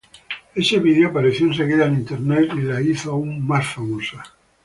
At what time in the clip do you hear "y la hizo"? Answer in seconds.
2.57-3.11